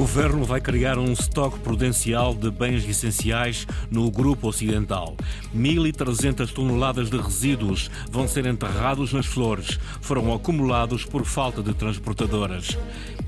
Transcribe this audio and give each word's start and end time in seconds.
governo 0.00 0.46
vai 0.46 0.62
criar 0.62 0.98
um 0.98 1.12
estoque 1.12 1.58
prudencial 1.58 2.34
de 2.34 2.50
bens 2.50 2.88
essenciais 2.88 3.66
no 3.90 4.10
Grupo 4.10 4.48
Ocidental. 4.48 5.14
1.300 5.54 6.50
toneladas 6.54 7.10
de 7.10 7.18
resíduos 7.18 7.90
vão 8.10 8.26
ser 8.26 8.46
enterrados 8.46 9.12
nas 9.12 9.26
flores. 9.26 9.78
Foram 10.00 10.32
acumulados 10.32 11.04
por 11.04 11.26
falta 11.26 11.62
de 11.62 11.74
transportadoras. 11.74 12.78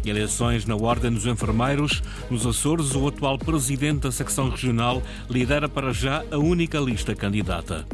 Eleições 0.03 0.65
na 0.65 0.75
Ordem 0.75 1.13
dos 1.13 1.27
Enfermeiros. 1.27 2.03
Nos 2.31 2.47
Açores, 2.47 2.95
o 2.95 3.07
atual 3.07 3.37
presidente 3.37 4.01
da 4.05 4.11
secção 4.11 4.49
regional 4.49 5.03
lidera 5.29 5.69
para 5.69 5.93
já 5.93 6.25
a 6.31 6.39
única 6.39 6.79
lista 6.79 7.15
candidata. 7.15 7.87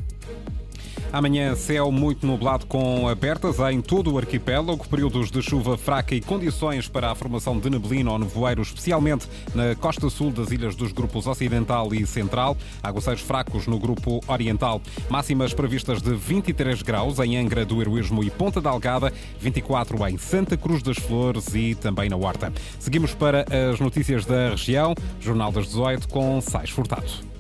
Amanhã, 1.11 1.55
céu 1.55 1.91
muito 1.91 2.27
nublado 2.27 2.67
com 2.67 3.09
abertas 3.09 3.59
em 3.73 3.81
todo 3.81 4.13
o 4.13 4.19
arquipélago, 4.19 4.87
períodos 4.87 5.31
de 5.31 5.41
chuva 5.41 5.79
fraca 5.79 6.15
e 6.15 6.21
condições 6.21 6.87
para 6.87 7.11
a 7.11 7.15
formação 7.15 7.59
de 7.59 7.71
neblina 7.71 8.13
ou 8.13 8.19
nevoeiro, 8.19 8.61
especialmente 8.61 9.27
na 9.55 9.75
costa 9.75 10.11
sul 10.11 10.31
das 10.31 10.51
ilhas 10.51 10.77
dos 10.77 10.93
grupos 10.93 11.27
Ocidental 11.27 11.95
e 11.95 12.07
Central, 12.07 12.59
aguaceiros 12.83 13.23
fracos 13.23 13.67
no 13.67 13.79
grupo 13.79 14.21
Oriental. 14.29 14.83
Máximas 15.09 15.55
previstas 15.55 16.03
de 16.03 16.15
23 16.15 16.83
graus 16.83 17.19
em 17.21 17.39
Angra 17.39 17.65
do 17.65 17.81
Heroísmo 17.81 18.23
e 18.23 18.31
Ponta 18.31 18.61
da 18.61 18.69
Algada, 18.69 19.11
24 19.41 20.07
em 20.09 20.19
Santa 20.19 20.59
Cruz 20.59 20.83
das 20.83 20.99
Flores 20.99 21.55
e 21.55 21.75
também 21.75 22.11
na 22.11 22.17
Horta. 22.17 22.53
Seguimos 22.79 23.15
para 23.15 23.47
as 23.73 23.81
notícias 23.81 24.27
da 24.27 24.51
região, 24.51 24.95
Jornal 25.21 25.51
das 25.53 25.67
18 25.69 26.07
com 26.09 26.39
Sais 26.43 26.69
Furtado. 26.69 27.38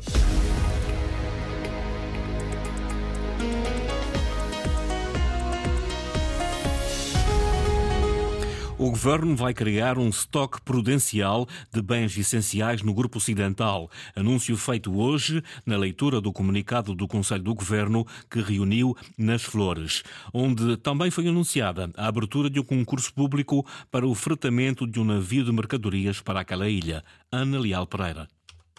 O 8.80 8.90
governo 8.90 9.34
vai 9.34 9.52
criar 9.52 9.98
um 9.98 10.08
estoque 10.08 10.62
prudencial 10.62 11.48
de 11.74 11.82
bens 11.82 12.16
essenciais 12.16 12.80
no 12.80 12.94
Grupo 12.94 13.18
Ocidental. 13.18 13.90
Anúncio 14.14 14.56
feito 14.56 14.96
hoje 14.96 15.42
na 15.66 15.76
leitura 15.76 16.20
do 16.20 16.32
comunicado 16.32 16.94
do 16.94 17.08
Conselho 17.08 17.42
do 17.42 17.56
Governo 17.56 18.06
que 18.30 18.40
reuniu 18.40 18.96
nas 19.18 19.42
Flores, 19.42 20.04
onde 20.32 20.76
também 20.76 21.10
foi 21.10 21.26
anunciada 21.26 21.90
a 21.96 22.06
abertura 22.06 22.48
de 22.48 22.60
um 22.60 22.64
concurso 22.64 23.12
público 23.12 23.66
para 23.90 24.06
o 24.06 24.14
fretamento 24.14 24.86
de 24.86 25.00
um 25.00 25.04
navio 25.04 25.44
de 25.44 25.50
mercadorias 25.50 26.20
para 26.20 26.38
aquela 26.38 26.68
ilha. 26.68 27.02
Ana 27.32 27.58
Leal 27.58 27.84
Pereira. 27.84 28.28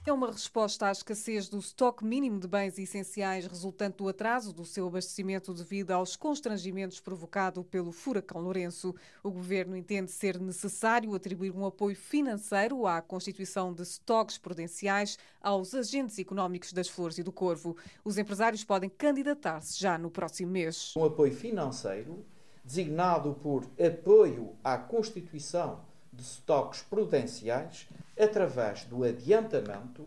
É 0.09 0.11
uma 0.11 0.31
resposta 0.31 0.87
à 0.87 0.91
escassez 0.91 1.47
do 1.47 1.59
estoque 1.59 2.03
mínimo 2.03 2.39
de 2.39 2.47
bens 2.47 2.79
essenciais 2.79 3.45
resultante 3.45 3.97
do 3.97 4.07
atraso 4.07 4.51
do 4.51 4.65
seu 4.65 4.87
abastecimento 4.87 5.53
devido 5.53 5.91
aos 5.91 6.15
constrangimentos 6.15 6.99
provocado 6.99 7.63
pelo 7.63 7.91
furacão 7.91 8.41
Lourenço. 8.41 8.95
O 9.21 9.29
governo 9.29 9.77
entende 9.77 10.09
ser 10.09 10.39
necessário 10.39 11.13
atribuir 11.13 11.51
um 11.51 11.63
apoio 11.63 11.95
financeiro 11.95 12.87
à 12.87 13.03
constituição 13.03 13.71
de 13.71 13.83
estoques 13.83 14.39
prudenciais 14.39 15.15
aos 15.39 15.75
agentes 15.75 16.17
económicos 16.17 16.73
das 16.73 16.89
Flores 16.89 17.19
e 17.19 17.23
do 17.23 17.31
Corvo. 17.31 17.77
Os 18.03 18.17
empresários 18.17 18.63
podem 18.63 18.89
candidatar-se 18.89 19.79
já 19.79 19.95
no 19.95 20.09
próximo 20.09 20.51
mês. 20.51 20.91
Um 20.97 21.05
apoio 21.05 21.35
financeiro 21.35 22.25
designado 22.65 23.35
por 23.35 23.69
apoio 23.79 24.55
à 24.63 24.75
constituição 24.75 25.87
de 26.19 26.25
estoques 26.25 26.81
prudenciais 26.81 27.87
através 28.19 28.83
do 28.83 29.03
adiantamento 29.03 30.05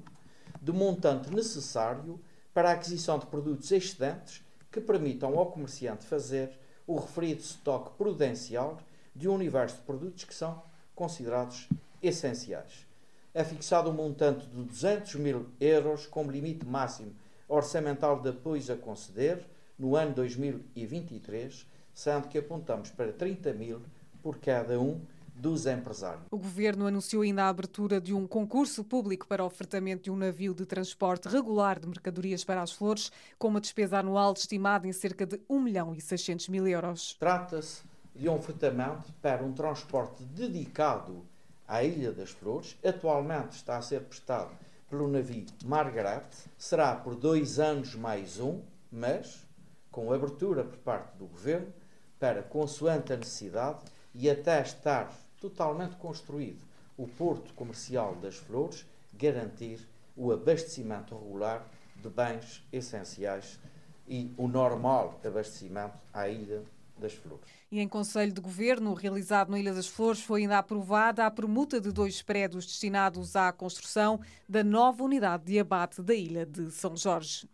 do 0.60 0.74
montante 0.74 1.34
necessário 1.34 2.20
para 2.52 2.70
a 2.70 2.72
aquisição 2.74 3.18
de 3.18 3.26
produtos 3.26 3.72
excedentes 3.72 4.42
que 4.70 4.80
permitam 4.80 5.38
ao 5.38 5.50
comerciante 5.50 6.06
fazer 6.06 6.50
o 6.86 6.96
referido 6.96 7.40
estoque 7.40 7.96
prudencial 7.96 8.78
de 9.14 9.28
um 9.28 9.34
universo 9.34 9.76
de 9.76 9.82
produtos 9.82 10.24
que 10.24 10.34
são 10.34 10.62
considerados 10.94 11.68
essenciais. 12.02 12.86
É 13.34 13.42
fixado 13.42 13.90
um 13.90 13.94
montante 13.94 14.46
de 14.46 14.62
200 14.62 15.14
mil 15.14 15.46
euros 15.58 16.06
como 16.06 16.30
limite 16.30 16.66
máximo 16.66 17.14
orçamental 17.48 18.20
de 18.20 18.28
apoios 18.28 18.68
a 18.68 18.76
conceder 18.76 19.46
no 19.78 19.96
ano 19.96 20.14
2023, 20.14 21.66
sendo 21.94 22.28
que 22.28 22.38
apontamos 22.38 22.90
para 22.90 23.12
30 23.12 23.52
mil 23.54 23.80
por 24.22 24.38
cada 24.38 24.78
um 24.78 25.00
dos 25.34 25.66
empresários. 25.66 26.24
O 26.30 26.38
governo 26.38 26.86
anunciou 26.86 27.22
ainda 27.22 27.44
a 27.44 27.48
abertura 27.48 28.00
de 28.00 28.12
um 28.12 28.26
concurso 28.26 28.84
público 28.84 29.26
para 29.26 29.42
o 29.42 29.46
ofertamento 29.46 30.04
de 30.04 30.10
um 30.10 30.16
navio 30.16 30.54
de 30.54 30.66
transporte 30.66 31.28
regular 31.28 31.80
de 31.80 31.86
mercadorias 31.86 32.44
para 32.44 32.62
as 32.62 32.72
flores, 32.72 33.10
com 33.38 33.48
uma 33.48 33.60
despesa 33.60 33.98
anual 33.98 34.32
estimada 34.32 34.86
em 34.86 34.92
cerca 34.92 35.26
de 35.26 35.40
1 35.48 35.60
milhão 35.60 35.94
e 35.94 36.00
600 36.00 36.48
mil 36.48 36.66
euros. 36.66 37.16
Trata-se 37.18 37.82
de 38.14 38.28
um 38.28 38.34
ofertamento 38.34 39.12
para 39.20 39.42
um 39.42 39.52
transporte 39.52 40.22
dedicado 40.24 41.24
à 41.66 41.82
Ilha 41.82 42.12
das 42.12 42.30
Flores. 42.30 42.76
Atualmente 42.84 43.52
está 43.52 43.78
a 43.78 43.82
ser 43.82 44.02
prestado 44.02 44.50
pelo 44.90 45.08
navio 45.08 45.46
Margaret. 45.64 46.28
Será 46.58 46.94
por 46.94 47.14
dois 47.14 47.58
anos 47.58 47.94
mais 47.94 48.38
um, 48.38 48.60
mas 48.90 49.46
com 49.90 50.12
abertura 50.12 50.64
por 50.64 50.78
parte 50.78 51.16
do 51.16 51.26
governo 51.26 51.72
para, 52.18 52.42
consoante 52.42 53.12
a 53.12 53.16
necessidade, 53.16 53.84
e 54.14 54.28
até 54.30 54.60
estar 54.60 55.12
totalmente 55.40 55.96
construído 55.96 56.62
o 56.96 57.06
Porto 57.06 57.52
Comercial 57.54 58.14
das 58.16 58.36
Flores, 58.36 58.86
garantir 59.14 59.88
o 60.16 60.30
abastecimento 60.30 61.16
regular 61.16 61.66
de 61.96 62.08
bens 62.08 62.62
essenciais 62.72 63.58
e 64.06 64.32
o 64.36 64.46
normal 64.46 65.18
abastecimento 65.24 65.98
à 66.12 66.28
Ilha 66.28 66.62
das 66.98 67.12
Flores. 67.14 67.46
E 67.70 67.80
em 67.80 67.88
Conselho 67.88 68.32
de 68.32 68.40
Governo, 68.40 68.92
realizado 68.92 69.50
na 69.50 69.58
Ilha 69.58 69.72
das 69.72 69.86
Flores, 69.86 70.20
foi 70.20 70.42
ainda 70.42 70.58
aprovada 70.58 71.24
a 71.24 71.30
permuta 71.30 71.80
de 71.80 71.90
dois 71.90 72.20
prédios 72.20 72.66
destinados 72.66 73.34
à 73.34 73.50
construção 73.50 74.20
da 74.46 74.62
nova 74.62 75.02
unidade 75.02 75.44
de 75.44 75.58
abate 75.58 76.02
da 76.02 76.14
Ilha 76.14 76.44
de 76.44 76.70
São 76.70 76.96
Jorge. 76.96 77.48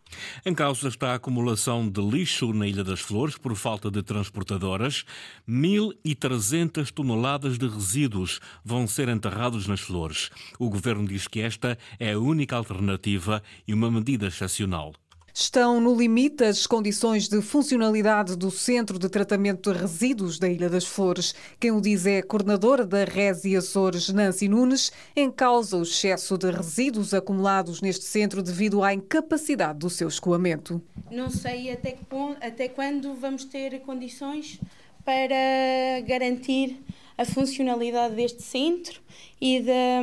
Em 0.45 0.55
causa 0.55 0.89
está 0.89 1.13
a 1.13 1.15
acumulação 1.15 1.89
de 1.89 2.01
lixo 2.01 2.53
na 2.53 2.67
Ilha 2.67 2.83
das 2.83 3.01
Flores 3.01 3.39
por 3.39 3.55
falta 3.55 3.91
de 3.91 4.03
transportadoras. 4.03 5.05
1.300 5.49 6.91
toneladas 6.91 7.57
de 7.57 7.69
resíduos 7.69 8.41
vão 8.65 8.87
ser 8.89 9.09
enterrados 9.09 9.69
nas 9.69 9.81
flores. 9.81 10.31
O 10.59 10.69
governo 10.69 11.07
diz 11.07 11.29
que 11.29 11.41
esta 11.41 11.79
é 11.99 12.13
a 12.13 12.19
única 12.19 12.57
alternativa 12.57 13.43
e 13.67 13.73
uma 13.73 13.91
medida 13.91 14.27
excepcional. 14.27 14.93
Estão 15.41 15.81
no 15.81 15.95
limite 15.95 16.43
as 16.43 16.67
condições 16.67 17.29
de 17.29 17.41
funcionalidade 17.41 18.37
do 18.37 18.51
Centro 18.51 18.99
de 18.99 19.09
Tratamento 19.09 19.73
de 19.73 19.79
Resíduos 19.79 20.37
da 20.37 20.49
Ilha 20.49 20.69
das 20.69 20.85
Flores. 20.85 21.33
Quem 21.61 21.71
o 21.71 21.81
diz 21.81 22.07
é 22.07 22.19
a 22.19 22.23
coordenadora 22.25 22.85
da 22.85 23.05
Resi 23.05 23.57
Açores, 23.57 24.09
Nancy 24.09 24.49
Nunes, 24.49 24.91
em 25.15 25.31
causa 25.31 25.77
o 25.77 25.85
excesso 25.85 26.37
de 26.37 26.51
resíduos 26.51 27.15
acumulados 27.15 27.81
neste 27.81 28.05
centro 28.05 28.43
devido 28.43 28.83
à 28.83 28.93
incapacidade 28.93 29.79
do 29.79 29.89
seu 29.89 30.09
escoamento. 30.09 30.83
Não 31.09 31.31
sei 31.31 31.71
até, 31.71 31.93
que 31.93 32.05
ponto, 32.05 32.37
até 32.45 32.67
quando 32.69 33.15
vamos 33.15 33.45
ter 33.45 33.79
condições 33.83 34.59
para 35.05 36.01
garantir 36.05 36.81
a 37.17 37.25
funcionalidade 37.25 38.17
deste 38.17 38.43
centro 38.43 39.01
e 39.41 39.61
da, 39.61 40.03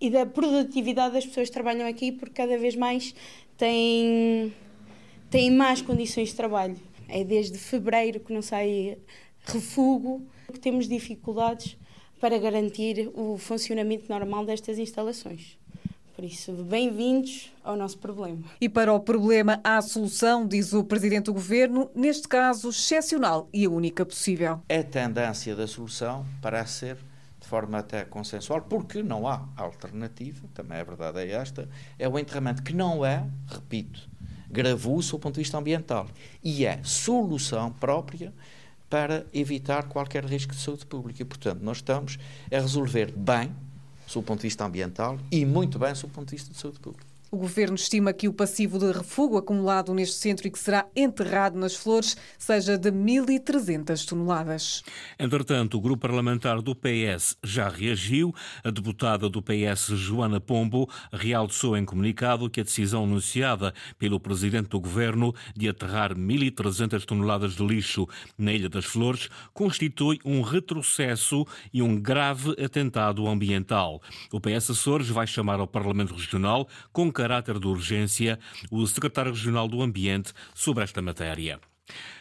e 0.00 0.10
da 0.10 0.26
produtividade 0.26 1.14
das 1.14 1.26
pessoas 1.26 1.46
que 1.46 1.54
trabalham 1.54 1.86
aqui, 1.86 2.10
porque 2.10 2.34
cada 2.34 2.58
vez 2.58 2.74
mais 2.74 3.14
têm, 3.58 4.54
têm 5.28 5.50
más 5.50 5.82
condições 5.82 6.30
de 6.30 6.36
trabalho. 6.36 6.76
É 7.08 7.24
desde 7.24 7.58
fevereiro 7.58 8.20
que 8.20 8.32
não 8.32 8.40
sai 8.40 8.96
refugo, 9.44 10.22
que 10.52 10.60
temos 10.60 10.88
dificuldades 10.88 11.76
para 12.20 12.38
garantir 12.38 13.10
o 13.14 13.36
funcionamento 13.36 14.08
normal 14.08 14.46
destas 14.46 14.78
instalações. 14.78 15.58
Por 16.14 16.24
isso, 16.24 16.52
bem-vindos 16.52 17.52
ao 17.62 17.76
nosso 17.76 17.96
problema. 17.98 18.42
E 18.60 18.68
para 18.68 18.92
o 18.92 18.98
problema 18.98 19.60
há 19.62 19.80
solução, 19.80 20.46
diz 20.46 20.72
o 20.72 20.82
Presidente 20.82 21.26
do 21.26 21.32
Governo, 21.32 21.90
neste 21.94 22.26
caso 22.26 22.70
excepcional 22.70 23.48
e 23.52 23.64
a 23.64 23.70
única 23.70 24.04
possível. 24.04 24.60
A 24.68 24.82
tendência 24.82 25.54
da 25.54 25.66
solução 25.66 26.26
parece 26.42 26.72
ser 26.72 27.07
forma 27.48 27.78
até 27.78 28.04
consensual, 28.04 28.60
porque 28.60 29.02
não 29.02 29.26
há 29.26 29.48
alternativa, 29.56 30.46
também 30.52 30.78
a 30.78 30.84
verdade 30.84 31.20
é 31.20 31.30
esta, 31.30 31.68
é 31.98 32.06
o 32.06 32.18
enterramento 32.18 32.62
que 32.62 32.74
não 32.74 33.04
é, 33.04 33.26
repito, 33.46 34.08
gravoso 34.50 35.12
do 35.12 35.18
ponto 35.18 35.34
de 35.34 35.40
vista 35.40 35.58
ambiental 35.58 36.06
e 36.42 36.64
é 36.64 36.80
solução 36.82 37.72
própria 37.72 38.32
para 38.88 39.26
evitar 39.32 39.84
qualquer 39.84 40.24
risco 40.24 40.54
de 40.54 40.60
saúde 40.60 40.86
pública. 40.86 41.22
E, 41.22 41.24
portanto, 41.24 41.60
nós 41.62 41.78
estamos 41.78 42.18
a 42.50 42.58
resolver 42.58 43.12
bem, 43.12 43.54
do 44.12 44.22
ponto 44.22 44.40
de 44.40 44.46
vista 44.46 44.64
ambiental, 44.64 45.18
e 45.30 45.44
muito 45.44 45.78
bem, 45.78 45.92
do 45.92 46.08
ponto 46.08 46.28
de 46.28 46.36
vista 46.36 46.52
de 46.52 46.58
saúde 46.58 46.80
pública. 46.80 47.07
O 47.30 47.36
governo 47.36 47.74
estima 47.74 48.14
que 48.14 48.26
o 48.26 48.32
passivo 48.32 48.78
de 48.78 48.90
refugo 48.90 49.36
acumulado 49.36 49.92
neste 49.92 50.16
centro 50.16 50.48
e 50.48 50.50
que 50.50 50.58
será 50.58 50.86
enterrado 50.96 51.58
nas 51.58 51.76
flores 51.76 52.16
seja 52.38 52.78
de 52.78 52.90
1.300 52.90 54.06
toneladas. 54.06 54.82
Entretanto, 55.18 55.76
o 55.76 55.80
grupo 55.80 56.00
parlamentar 56.00 56.62
do 56.62 56.74
PS 56.74 57.36
já 57.44 57.68
reagiu. 57.68 58.34
A 58.64 58.70
deputada 58.70 59.28
do 59.28 59.42
PS, 59.42 59.88
Joana 59.88 60.40
Pombo, 60.40 60.88
realçou 61.12 61.76
em 61.76 61.84
comunicado 61.84 62.48
que 62.48 62.62
a 62.62 62.64
decisão 62.64 63.04
anunciada 63.04 63.74
pelo 63.98 64.18
presidente 64.18 64.70
do 64.70 64.80
governo 64.80 65.34
de 65.54 65.68
aterrar 65.68 66.14
1.300 66.14 67.04
toneladas 67.04 67.56
de 67.56 67.66
lixo 67.66 68.06
na 68.38 68.54
Ilha 68.54 68.70
das 68.70 68.86
Flores 68.86 69.28
constitui 69.52 70.18
um 70.24 70.40
retrocesso 70.40 71.46
e 71.74 71.82
um 71.82 72.00
grave 72.00 72.52
atentado 72.52 73.26
ambiental. 73.26 74.00
O 74.32 74.40
PS 74.40 74.70
Açores 74.70 75.10
vai 75.10 75.26
chamar 75.26 75.60
ao 75.60 75.66
Parlamento 75.66 76.14
Regional 76.14 76.66
com 76.90 77.12
caráter 77.18 77.58
de 77.58 77.66
urgência 77.66 78.38
o 78.70 78.86
secretário 78.86 79.32
regional 79.32 79.66
do 79.66 79.82
Ambiente 79.82 80.32
sobre 80.54 80.84
esta 80.84 81.02
matéria. 81.02 81.58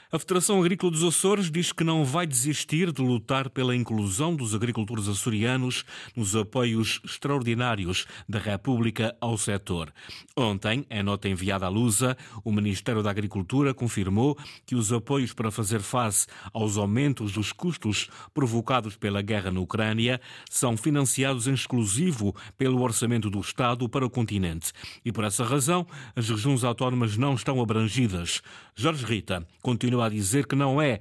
A 0.10 0.18
Federação 0.18 0.62
Agrícola 0.62 0.90
dos 0.94 1.04
Açores 1.04 1.52
diz 1.52 1.74
que 1.74 1.84
não 1.84 2.06
vai 2.06 2.26
desistir 2.26 2.94
de 2.94 3.02
lutar 3.02 3.50
pela 3.50 3.76
inclusão 3.76 4.34
dos 4.34 4.56
agricultores 4.56 5.10
açorianos 5.10 5.84
nos 6.16 6.34
apoios 6.34 7.02
extraordinários 7.04 8.06
da 8.28 8.40
República 8.40 9.14
ao 9.20 9.38
setor. 9.38 9.92
Ontem, 10.34 10.86
em 10.90 11.04
nota 11.04 11.28
enviada 11.28 11.66
à 11.66 11.70
Lusa, 11.70 12.16
o 12.42 12.54
Ministério 12.54 13.04
da 13.04 13.10
Agricultura 13.10 13.74
confirmou 13.74 14.38
que 14.66 14.76
os 14.76 14.94
apoios 14.94 15.34
para 15.34 15.52
fazer 15.52 15.82
face 15.82 16.26
aos 16.54 16.78
aumentos 16.78 17.34
dos 17.34 17.52
custos 17.52 18.08
provocados 18.34 18.96
pela 18.96 19.22
guerra 19.22 19.52
na 19.52 19.60
Ucrânia 19.60 20.22
são 20.50 20.78
financiados 20.78 21.48
em 21.48 21.54
exclusivo 21.54 22.34
pelo 22.58 22.82
orçamento 22.82 23.30
do 23.30 23.42
Estado 23.42 23.90
para 23.90 24.06
o 24.06 24.10
continente. 24.10 24.72
E 25.04 25.12
por 25.12 25.26
essa 25.26 25.44
razão, 25.44 25.86
as 26.16 26.30
regiões 26.30 26.64
autónomas 26.64 27.18
não 27.18 27.34
estão 27.34 27.62
abrangidas. 27.62 28.42
Jorge 28.74 29.04
Rita 29.04 29.46
continua 29.62 29.97
continua 29.98 30.06
a 30.06 30.10
dizer 30.10 30.46
que 30.46 30.56
não 30.56 30.82
é, 30.82 31.00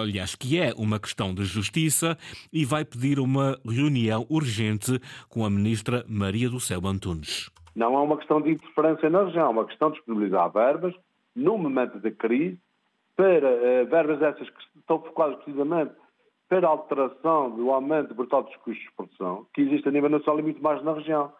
aliás, 0.00 0.34
que 0.34 0.58
é 0.58 0.72
uma 0.76 1.00
questão 1.00 1.34
de 1.34 1.44
justiça 1.44 2.16
e 2.52 2.64
vai 2.64 2.84
pedir 2.84 3.18
uma 3.18 3.58
reunião 3.66 4.24
urgente 4.30 5.00
com 5.28 5.44
a 5.44 5.50
ministra 5.50 6.04
Maria 6.08 6.48
do 6.48 6.60
Céu 6.60 6.80
Antunes. 6.86 7.50
Não 7.74 7.94
é 7.94 7.98
uma 7.98 8.16
questão 8.16 8.40
de 8.40 8.50
interferência 8.50 9.10
na 9.10 9.24
região, 9.24 9.46
é 9.46 9.50
uma 9.50 9.64
questão 9.64 9.90
de 9.90 9.96
disponibilizar 9.96 10.50
verbas 10.52 10.94
num 11.34 11.58
momento 11.58 11.98
de 11.98 12.10
crise 12.12 12.58
para 13.16 13.48
uh, 13.48 13.86
verbas 13.90 14.22
essas 14.22 14.48
que 14.48 14.78
estão 14.78 15.00
focadas 15.02 15.36
precisamente 15.36 15.92
para 16.48 16.66
a 16.66 16.70
alteração 16.70 17.50
do 17.50 17.70
aumento 17.70 18.14
brutal 18.14 18.42
dos 18.42 18.54
custos 18.56 18.82
de 18.82 18.92
produção, 18.96 19.46
que 19.54 19.62
existe 19.62 19.88
a 19.88 19.92
nível 19.92 20.10
nacional 20.10 20.40
e 20.40 20.42
muito 20.42 20.62
mais 20.62 20.82
na 20.82 20.94
região. 20.94 21.32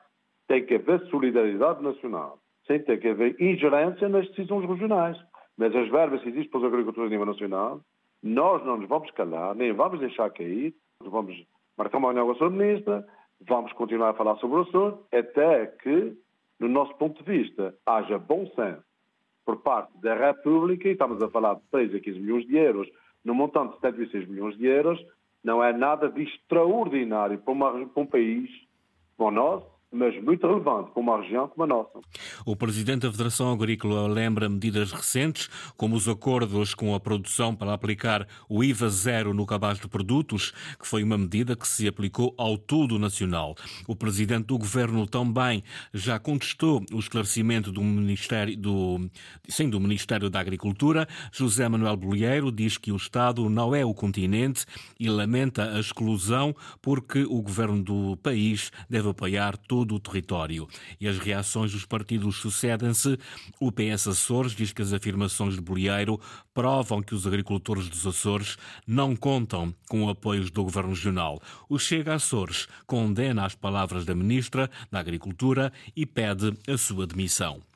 Tem 0.47 0.65
que 0.65 0.75
haver 0.75 1.01
solidariedade 1.09 1.83
nacional, 1.83 2.39
sem 2.67 2.81
ter 2.81 2.99
que 3.01 3.09
haver 3.09 3.41
ingerência 3.41 4.09
nas 4.09 4.29
decisões 4.29 4.69
regionais. 4.69 5.17
Mas 5.61 5.77
as 5.77 5.91
verbas 5.91 6.23
existem 6.23 6.49
para 6.49 6.61
os 6.61 6.65
agricultores 6.65 7.09
a 7.09 7.11
nível 7.11 7.27
nacional, 7.27 7.83
nós 8.23 8.65
não 8.65 8.79
nos 8.79 8.89
vamos 8.89 9.11
calar, 9.11 9.55
nem 9.55 9.75
vamos 9.75 10.01
deixar 10.01 10.31
cair, 10.31 10.75
vamos 11.05 11.37
marcar 11.77 11.99
uma 11.99 12.15
reunião 12.15 12.35
com 12.35 12.45
a 12.47 12.49
Ministra, 12.49 13.07
vamos 13.47 13.71
continuar 13.75 14.09
a 14.09 14.15
falar 14.15 14.37
sobre 14.37 14.57
o 14.57 14.63
assunto, 14.63 15.05
até 15.13 15.67
que, 15.67 16.17
no 16.59 16.67
nosso 16.67 16.95
ponto 16.95 17.23
de 17.23 17.31
vista, 17.31 17.75
haja 17.85 18.19
bom 18.19 18.47
senso 18.57 18.83
por 19.45 19.59
parte 19.59 19.93
da 20.01 20.15
República, 20.15 20.89
e 20.89 20.93
estamos 20.93 21.23
a 21.23 21.29
falar 21.29 21.57
de 21.57 21.63
6 21.71 21.95
a 21.95 22.01
15 22.01 22.21
milhões 22.21 22.47
de 22.47 22.57
euros, 22.57 22.89
no 23.23 23.35
montante 23.35 23.75
de 23.75 23.81
76 23.81 24.29
milhões 24.29 24.57
de 24.57 24.65
euros, 24.65 24.99
não 25.45 25.63
é 25.63 25.75
nada 25.75 26.09
de 26.09 26.23
extraordinário 26.23 27.39
para, 27.39 27.53
uma, 27.53 27.87
para 27.87 28.03
um 28.03 28.07
país 28.07 28.49
como 29.15 29.29
o 29.29 29.31
nosso, 29.31 29.67
mas 29.93 30.15
muito 30.23 30.47
relevante 30.47 30.91
para 30.93 31.03
uma 31.03 31.21
região 31.21 31.49
como 31.49 31.65
a 31.65 31.67
nossa. 31.67 32.01
O 32.47 32.55
presidente 32.55 33.01
da 33.03 33.11
Federação 33.11 33.53
Agrícola 33.53 34.07
lembra 34.07 34.49
medidas 34.49 34.93
recentes, 34.93 35.49
como 35.77 35.97
os 35.97 36.09
acordos 36.09 36.75
com 36.75 36.95
a 36.95 37.01
produção 37.01 37.55
para 37.57 37.73
aplicar 37.73 38.27
o 38.49 38.63
IVA 38.63 38.89
zero 38.89 39.35
no 39.35 39.45
cabaz 39.45 39.81
de 39.81 39.89
produtos, 39.89 40.53
que 40.79 40.87
foi 40.87 41.03
uma 41.03 41.19
medida 41.19 41.57
que 41.57 41.67
se 41.67 41.89
aplicou 41.89 42.35
ao 42.39 42.57
todo 42.57 42.99
nacional. 42.99 43.55
O 43.89 43.97
presidente 43.97 44.47
do 44.47 44.59
governo 44.59 45.07
também 45.07 45.65
já 45.93 46.19
contestou 46.19 46.85
o 46.93 46.99
esclarecimento 46.99 47.73
do 47.73 47.83
Ministério, 47.83 48.57
do, 48.57 49.11
sim, 49.49 49.69
do 49.69 49.81
Ministério 49.81 50.31
da 50.31 50.39
Agricultura. 50.39 51.09
José 51.33 51.69
Manuel 51.69 51.97
Bolheiro 51.97 52.53
diz 52.53 52.79
que 52.79 52.93
o 52.93 52.97
Estado 52.97 53.49
não 53.51 53.75
é 53.75 53.85
o 53.85 53.93
continente 53.93 54.65
e 54.99 55.09
lamenta 55.09 55.75
a 55.75 55.81
exclusão 55.81 56.55
porque 56.81 57.25
o 57.25 57.43
governo 57.43 57.83
do 57.83 58.17
país 58.19 58.71
deve 58.89 59.09
apoiar 59.09 59.57
todo 59.57 59.80
todo 59.81 59.95
o 59.95 60.01
território. 60.01 60.69
E 61.01 61.09
as 61.09 61.19
reações 61.19 61.73
dos 61.73 61.87
partidos 61.87 62.37
sucedem-se. 62.37 63.19
O 63.59 63.73
PS 63.73 64.09
Açores 64.09 64.53
diz 64.53 64.73
que 64.73 64.83
as 64.83 64.93
afirmações 64.93 65.55
de 65.55 65.61
Bolieiro 65.61 66.21
provam 66.53 67.01
que 67.01 67.15
os 67.15 67.27
agricultores 67.27 67.89
dos 67.89 68.07
Açores 68.07 68.59
não 68.87 69.17
contam 69.17 69.75
com 69.89 70.09
apoios 70.09 70.51
do 70.51 70.65
Governo 70.65 70.91
Regional. 70.91 71.41
O 71.69 71.79
Chega 71.79 72.15
Açores 72.15 72.69
condena 72.87 73.47
as 73.47 73.55
palavras 73.55 74.05
da 74.05 74.15
Ministra 74.15 74.71
da 74.91 75.01
Agricultura 75.01 75.73
e 75.97 76.05
pede 76.05 76.53
a 76.69 76.77
sua 76.77 77.07
demissão. 77.07 77.70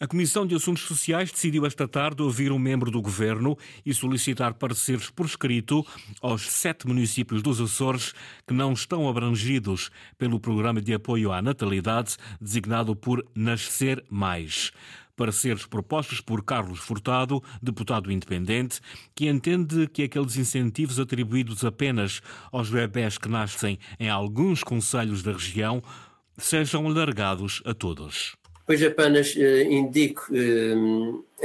A 0.00 0.08
Comissão 0.08 0.44
de 0.44 0.56
Assuntos 0.56 0.82
Sociais 0.82 1.30
decidiu 1.30 1.64
esta 1.64 1.86
tarde 1.86 2.20
ouvir 2.20 2.50
um 2.50 2.58
membro 2.58 2.90
do 2.90 3.00
governo 3.00 3.56
e 3.86 3.94
solicitar 3.94 4.54
pareceres 4.54 5.08
por 5.08 5.24
escrito 5.24 5.86
aos 6.20 6.50
sete 6.50 6.86
municípios 6.86 7.42
dos 7.42 7.60
Açores 7.60 8.12
que 8.46 8.52
não 8.52 8.72
estão 8.72 9.08
abrangidos 9.08 9.90
pelo 10.18 10.40
programa 10.40 10.82
de 10.82 10.92
apoio 10.92 11.32
à 11.32 11.40
natalidade 11.40 12.16
designado 12.40 12.96
por 12.96 13.24
Nascer 13.34 14.04
Mais 14.10 14.72
pareceres 15.16 15.64
propostos 15.64 16.20
por 16.20 16.44
Carlos 16.44 16.80
Furtado, 16.80 17.42
deputado 17.62 18.10
independente, 18.10 18.80
que 19.14 19.28
entende 19.28 19.86
que 19.86 20.02
aqueles 20.02 20.36
incentivos 20.36 20.98
atribuídos 20.98 21.64
apenas 21.64 22.20
aos 22.50 22.68
bebés 22.68 23.16
que 23.16 23.28
nascem 23.28 23.78
em 23.98 24.08
alguns 24.08 24.62
conselhos 24.62 25.22
da 25.22 25.32
região 25.32 25.82
sejam 26.36 26.86
alargados 26.86 27.62
a 27.64 27.72
todos. 27.72 28.36
Pois 28.66 28.82
apenas 28.82 29.34
eh, 29.36 29.64
indico 29.64 30.26
eh, 30.32 30.74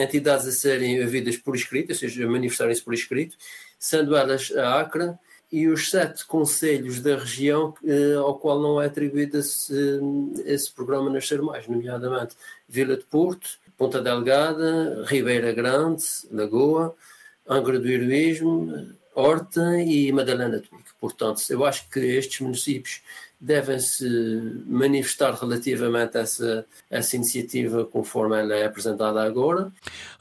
entidades 0.01 0.47
a 0.47 0.51
serem 0.51 1.03
havidas 1.03 1.35
por 1.35 1.55
escrito, 1.55 1.89
ou 1.89 1.95
seja, 1.95 2.27
manifestarem-se 2.27 2.81
por 2.81 2.93
escrito, 2.93 3.35
sendo 3.77 4.15
elas 4.15 4.51
a 4.55 4.79
ACRA 4.79 5.19
e 5.51 5.67
os 5.67 5.89
sete 5.89 6.25
conselhos 6.25 7.01
da 7.01 7.17
região 7.17 7.73
eh, 7.83 8.15
ao 8.15 8.37
qual 8.37 8.61
não 8.61 8.81
é 8.81 8.85
atribuído 8.85 9.37
esse, 9.39 9.99
esse 10.45 10.71
programa 10.71 11.09
Nascer 11.09 11.41
Mais, 11.41 11.67
nomeadamente 11.67 12.35
Vila 12.67 12.95
de 12.95 13.03
Porto, 13.03 13.59
Ponta 13.77 14.01
Delgada, 14.01 15.05
Ribeira 15.07 15.51
Grande, 15.51 16.03
Lagoa, 16.31 16.95
Angra 17.47 17.79
do 17.79 17.87
Heroísmo, 17.87 18.93
Horta 19.15 19.81
e 19.81 20.11
Madalena 20.11 20.59
de 20.59 20.69
Portanto, 20.99 21.41
eu 21.49 21.65
acho 21.65 21.89
que 21.89 21.99
estes 21.99 22.41
municípios 22.41 23.01
devem-se 23.39 24.05
manifestar 24.65 25.33
relativamente 25.33 26.17
a 26.17 26.21
essa, 26.21 26.65
essa 26.89 27.15
iniciativa 27.15 27.85
conforme 27.85 28.37
ela 28.37 28.53
é 28.53 28.65
apresentada 28.65 29.23
agora. 29.23 29.71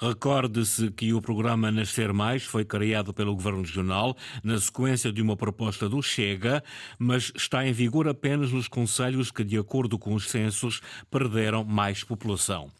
Recorde-se 0.00 0.91
que 0.93 1.12
o 1.12 1.20
programa 1.20 1.73
Nascer 1.73 2.12
Mais 2.12 2.45
foi 2.45 2.64
criado 2.64 3.12
pelo 3.12 3.35
Governo 3.35 3.62
Regional 3.62 4.16
na 4.42 4.59
sequência 4.61 5.12
de 5.12 5.21
uma 5.21 5.37
proposta 5.37 5.88
do 5.88 6.00
Chega, 6.00 6.62
mas 6.99 7.33
está 7.35 7.66
em 7.66 7.73
vigor 7.73 8.09
apenas 8.09 8.52
nos 8.52 8.69
conselhos 8.69 9.31
que, 9.33 9.42
de 9.42 9.59
acordo 9.59 9.99
com 9.99 10.14
os 10.14 10.28
censos, 10.28 10.81
perderam 11.11 11.64
mais 11.64 12.04
população. 12.04 12.71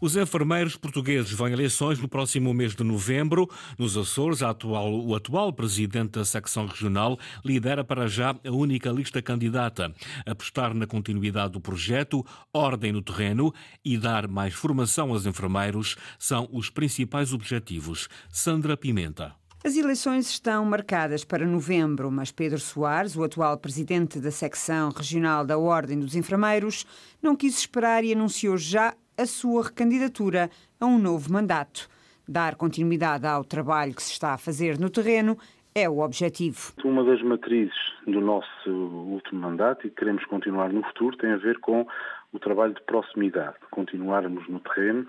Os 0.00 0.16
enfermeiros 0.16 0.76
portugueses 0.76 1.32
vão 1.32 1.46
a 1.46 1.50
eleições 1.50 1.98
no 1.98 2.08
próximo 2.08 2.52
mês 2.52 2.74
de 2.74 2.84
novembro. 2.84 3.48
Nos 3.78 3.96
Açores, 3.96 4.42
atual, 4.42 4.92
o 5.04 5.14
atual 5.14 5.52
presidente 5.52 6.12
da 6.12 6.24
secção 6.24 6.66
regional 6.66 7.18
lidera 7.44 7.82
para 7.82 8.06
já 8.06 8.34
a 8.44 8.50
única 8.50 8.90
lista 8.90 9.22
candidata. 9.22 9.94
Apostar 10.26 10.74
na 10.74 10.86
continuidade 10.86 11.52
do 11.52 11.60
projeto, 11.60 12.24
ordem 12.52 12.92
no 12.92 13.02
terreno 13.02 13.52
e 13.84 13.96
dar 13.96 14.28
mais 14.28 14.54
formação 14.54 15.10
aos 15.10 15.26
enfermeiros 15.26 15.96
são 16.18 16.48
os 16.52 16.70
principais 16.70 17.32
objetivos. 17.32 18.08
Sandra 18.30 18.76
Pimenta. 18.76 19.34
As 19.64 19.76
eleições 19.76 20.30
estão 20.30 20.64
marcadas 20.64 21.24
para 21.24 21.44
novembro, 21.44 22.08
mas 22.08 22.30
Pedro 22.30 22.60
Soares, 22.60 23.16
o 23.16 23.24
atual 23.24 23.58
presidente 23.58 24.20
da 24.20 24.30
secção 24.30 24.90
regional 24.90 25.44
da 25.44 25.58
Ordem 25.58 25.98
dos 25.98 26.14
Enfermeiros, 26.14 26.86
não 27.20 27.34
quis 27.34 27.58
esperar 27.58 28.04
e 28.04 28.12
anunciou 28.12 28.56
já 28.56 28.94
a 29.16 29.26
sua 29.26 29.64
recandidatura 29.64 30.50
a 30.80 30.86
um 30.86 30.98
novo 30.98 31.32
mandato. 31.32 31.88
Dar 32.28 32.56
continuidade 32.56 33.26
ao 33.26 33.44
trabalho 33.44 33.94
que 33.94 34.02
se 34.02 34.12
está 34.12 34.34
a 34.34 34.38
fazer 34.38 34.78
no 34.78 34.90
terreno 34.90 35.38
é 35.74 35.88
o 35.88 36.00
objetivo. 36.00 36.72
Uma 36.84 37.04
das 37.04 37.22
matrizes 37.22 37.76
do 38.06 38.20
nosso 38.20 38.70
último 38.70 39.40
mandato 39.40 39.86
e 39.86 39.90
que 39.90 39.96
queremos 39.96 40.24
continuar 40.24 40.72
no 40.72 40.82
futuro 40.82 41.16
tem 41.18 41.32
a 41.32 41.36
ver 41.36 41.58
com 41.60 41.86
o 42.32 42.38
trabalho 42.38 42.74
de 42.74 42.82
proximidade, 42.82 43.56
continuarmos 43.70 44.48
no 44.48 44.60
terreno, 44.60 45.06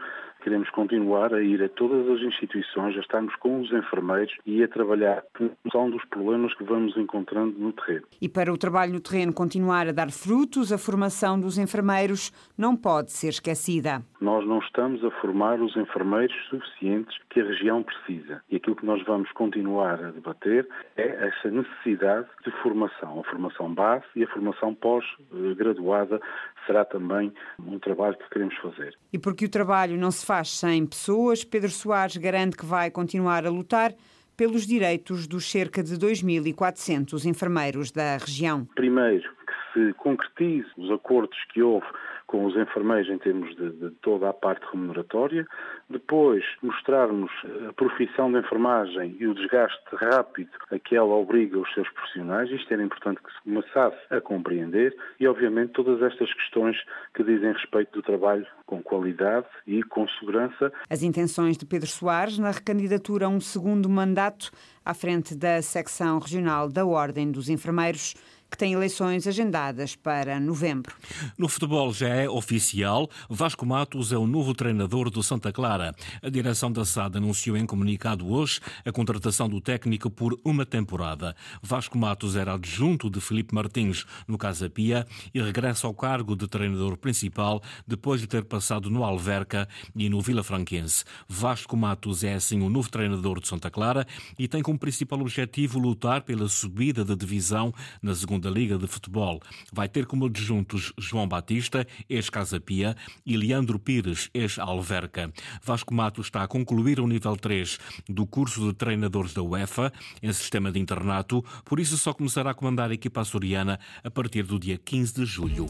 queremos 0.47 0.69
continuar 0.69 1.33
a 1.33 1.41
ir 1.41 1.61
a 1.61 1.67
todas 1.67 2.07
as 2.09 2.21
instituições, 2.21 2.95
a 2.95 3.01
estarmos 3.01 3.35
com 3.35 3.59
os 3.59 3.69
enfermeiros 3.69 4.33
e 4.45 4.63
a 4.63 4.67
trabalhar 4.69 5.21
com 5.37 5.49
função 5.61 5.89
dos 5.89 6.05
problemas 6.05 6.53
que 6.53 6.63
vamos 6.63 6.95
encontrando 6.95 7.59
no 7.59 7.73
terreno. 7.73 8.05
E 8.21 8.29
para 8.29 8.53
o 8.53 8.57
trabalho 8.57 8.93
no 8.93 9.01
terreno 9.01 9.33
continuar 9.33 9.89
a 9.89 9.91
dar 9.91 10.09
frutos, 10.09 10.71
a 10.71 10.77
formação 10.77 11.37
dos 11.37 11.57
enfermeiros 11.57 12.31
não 12.57 12.77
pode 12.77 13.11
ser 13.11 13.27
esquecida. 13.27 14.01
Nós 14.19 14.45
não 14.47 14.59
estamos 14.59 15.03
a 15.03 15.11
formar 15.21 15.61
os 15.61 15.75
enfermeiros 15.75 16.35
suficientes 16.49 17.17
que 17.29 17.39
a 17.39 17.43
região 17.43 17.83
precisa. 17.83 18.41
E 18.49 18.55
aquilo 18.55 18.75
que 18.75 18.85
nós 18.85 19.03
vamos 19.05 19.31
continuar 19.31 20.03
a 20.03 20.11
debater 20.11 20.67
é 20.95 21.27
essa 21.27 21.51
necessidade 21.51 22.27
de 22.43 22.51
formação, 22.63 23.19
a 23.19 23.23
formação 23.23 23.73
base 23.73 24.05
e 24.15 24.23
a 24.23 24.27
formação 24.27 24.73
pós-graduada 24.73 26.19
será 26.65 26.83
também 26.83 27.31
um 27.59 27.77
trabalho 27.79 28.17
que 28.17 28.29
queremos 28.29 28.55
fazer. 28.57 28.95
E 29.13 29.19
porque 29.19 29.45
o 29.45 29.49
trabalho 29.49 29.97
não 29.97 30.11
se 30.11 30.25
faz 30.25 30.49
sem 30.49 30.85
pessoas, 30.85 31.43
Pedro 31.43 31.69
Soares 31.69 32.17
garante 32.17 32.57
que 32.57 32.65
vai 32.65 32.89
continuar 32.89 33.45
a 33.45 33.49
lutar 33.49 33.93
pelos 34.35 34.67
direitos 34.67 35.27
dos 35.27 35.49
cerca 35.49 35.83
de 35.83 35.95
2.400 35.95 37.25
enfermeiros 37.25 37.91
da 37.91 38.17
região. 38.17 38.65
Primeiro, 38.75 39.27
que 39.47 39.73
se 39.73 39.93
concretize 39.93 40.67
os 40.77 40.91
acordos 40.91 41.37
que 41.51 41.63
houve 41.63 41.87
com 42.27 42.45
os 42.45 42.55
enfermeiros 42.55 43.09
em 43.09 43.17
termos 43.17 43.55
de, 43.55 43.71
de, 43.71 43.89
toda 44.01 44.29
a 44.29 44.33
parte 44.33 44.65
remuneratória. 44.71 45.47
Depois, 45.89 46.43
mostrarmos 46.61 47.31
a 47.67 47.73
profissão 47.73 48.31
de 48.31 48.39
enfermagem 48.39 49.15
e 49.19 49.25
o 49.25 49.33
desgaste 49.33 49.79
rápido 49.93 50.51
a 50.69 50.77
que 50.77 50.95
ela 50.95 51.15
obriga 51.15 51.57
os 51.57 51.73
seus 51.73 51.89
profissionais. 51.89 52.51
Isto 52.51 52.73
era 52.73 52.83
importante 52.83 53.21
que 53.23 53.31
se 53.31 53.41
começasse 53.43 53.97
a 54.09 54.19
compreender 54.19 54.95
e, 55.19 55.27
obviamente, 55.27 55.71
todas 55.71 56.01
estas 56.01 56.31
questões 56.33 56.77
que 57.13 57.23
dizem 57.23 57.53
respeito 57.53 57.93
do 57.93 58.01
trabalho 58.01 58.45
com 58.65 58.83
qualidade 58.83 59.47
e 59.65 59.81
com 59.83 60.07
segurança. 60.19 60.71
As 60.89 61.01
intenções 61.01 61.57
de 61.57 61.65
Pedro 61.65 61.87
Soares 61.87 62.37
na 62.37 62.51
recandidatura 62.51 63.25
a 63.25 63.29
um 63.29 63.39
segundo 63.39 63.89
mandato 63.89 64.51
à 64.83 64.93
frente 64.93 65.35
da 65.35 65.61
secção 65.61 66.19
regional 66.19 66.69
da 66.69 66.85
Ordem 66.85 67.31
dos 67.31 67.49
Enfermeiros 67.49 68.15
que 68.49 68.57
tem 68.57 68.73
eleições 68.73 69.27
agendadas 69.27 69.95
para 69.95 70.39
novembro. 70.39 70.95
No 71.37 71.47
futebol 71.47 71.93
já 71.93 72.07
é 72.07 72.29
oficial, 72.29 73.09
Vasco 73.29 73.65
Matos 73.65 74.11
é 74.11 74.17
o 74.17 74.25
novo 74.25 74.53
treinador 74.53 75.09
do 75.09 75.21
Santa 75.21 75.51
Clara. 75.51 75.93
A 76.21 76.29
direção 76.29 76.71
da 76.71 76.85
SAD 76.85 77.17
anunciou 77.17 77.57
em 77.57 77.65
comunicado 77.65 78.27
hoje 78.31 78.59
a 78.85 78.91
contratação 78.91 79.49
do 79.49 79.59
técnico 79.59 80.09
por 80.09 80.39
uma 80.45 80.65
temporada. 80.65 81.35
Vasco 81.61 81.97
Matos 81.97 82.35
era 82.35 82.53
adjunto 82.53 83.09
de 83.09 83.19
Felipe 83.19 83.53
Martins 83.53 84.05
no 84.27 84.37
Casa 84.37 84.69
Pia 84.69 85.05
e 85.33 85.41
regressa 85.41 85.87
ao 85.87 85.93
cargo 85.93 86.35
de 86.35 86.47
treinador 86.47 86.97
principal 86.97 87.61
depois 87.85 88.21
de 88.21 88.27
ter 88.27 88.45
passado 88.45 88.89
no 88.89 89.03
Alverca 89.03 89.67
e 89.95 90.09
no 90.09 90.21
Vila 90.21 90.43
Franquense. 90.43 91.03
Vasco 91.27 91.75
Matos 91.75 92.23
é 92.23 92.35
assim 92.35 92.61
o 92.61 92.69
novo 92.69 92.89
treinador 92.89 93.41
de 93.41 93.47
Santa 93.47 93.69
Clara 93.69 94.07
e 94.39 94.47
tem 94.47 94.61
como 94.61 94.79
principal 94.79 95.19
objetivo 95.19 95.79
lutar 95.79 96.21
pela 96.21 96.47
subida 96.47 97.03
da 97.03 97.13
divisão 97.13 97.73
na 98.01 98.15
segunda 98.15 98.36
segunda 98.37 98.49
Liga 98.49 98.77
de 98.77 98.87
Futebol. 98.87 99.41
Vai 99.73 99.89
ter 99.89 100.05
como 100.05 100.27
adjuntos 100.27 100.93
João 100.97 101.27
Batista, 101.27 101.85
ex-Casa 102.07 102.59
Pia, 102.59 102.95
e 103.25 103.35
Leandro 103.35 103.79
Pires, 103.79 104.29
ex-Alverca. 104.33 105.33
Vasco 105.63 105.93
Mato 105.93 106.21
está 106.21 106.43
a 106.43 106.47
concluir 106.47 106.99
o 106.99 107.07
nível 107.07 107.35
3 107.35 107.79
do 108.07 108.25
curso 108.25 108.67
de 108.67 108.73
treinadores 108.73 109.33
da 109.33 109.41
UEFA, 109.41 109.91
em 110.21 110.31
sistema 110.31 110.71
de 110.71 110.79
internato, 110.79 111.43
por 111.65 111.79
isso 111.79 111.97
só 111.97 112.13
começará 112.13 112.51
a 112.51 112.53
comandar 112.53 112.91
a 112.91 112.93
equipa 112.93 113.21
açoriana 113.21 113.79
a 114.03 114.11
partir 114.11 114.43
do 114.43 114.59
dia 114.59 114.77
15 114.77 115.13
de 115.13 115.25
julho. 115.25 115.67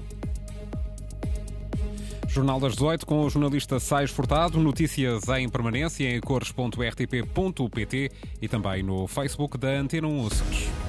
Jornal 2.27 2.59
das 2.59 2.74
18 2.74 3.05
com 3.05 3.21
o 3.24 3.29
jornalista 3.29 3.79
Sais 3.79 4.12
Furtado. 4.12 4.59
Notícias 4.59 5.27
em 5.29 5.47
permanência 5.47 6.03
em 6.03 6.19
cores.rtp.pt 6.19 8.12
e 8.41 8.47
também 8.47 8.83
no 8.83 9.07
Facebook 9.07 9.57
da 9.57 9.69
Antena 9.69 10.07
1 10.07 10.27
Açores. 10.27 10.87